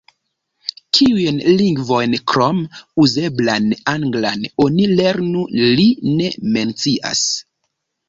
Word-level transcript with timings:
Kiujn 0.99 1.37
lingvojn 1.59 2.15
krom 2.33 2.63
"uzeblan 3.05 3.69
anglan" 3.95 4.51
oni 4.69 4.91
lernu, 4.97 5.47
li 5.63 5.89
ne 6.19 6.35
mencias. 6.59 7.27